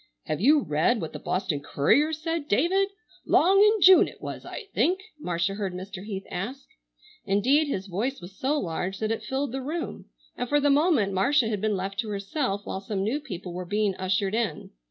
"Have 0.23 0.41
you 0.41 0.61
read 0.63 0.99
what 0.99 1.13
the 1.13 1.19
Boston 1.19 1.59
Courier 1.59 2.11
said, 2.11 2.47
David? 2.47 2.89
'Long 3.23 3.59
in 3.61 3.81
June 3.81 4.07
it 4.07 4.19
was 4.19 4.45
I 4.45 4.63
think," 4.73 4.99
Marcia 5.19 5.53
heard 5.53 5.75
Mr. 5.75 6.03
Heath 6.03 6.25
ask. 6.31 6.65
Indeed 7.25 7.67
his 7.67 7.85
voice 7.85 8.19
was 8.19 8.35
so 8.35 8.59
large 8.59 8.97
that 8.97 9.11
it 9.11 9.21
filled 9.21 9.51
the 9.51 9.61
room, 9.61 10.05
and 10.35 10.49
for 10.49 10.59
the 10.59 10.71
moment 10.71 11.13
Marcia 11.13 11.49
had 11.49 11.61
been 11.61 11.77
left 11.77 11.99
to 11.99 12.09
herself 12.09 12.65
while 12.65 12.81
some 12.81 13.03
new 13.03 13.19
people 13.19 13.53
were 13.53 13.63
being 13.63 13.93
ushered 13.97 14.33
in. 14.33 14.71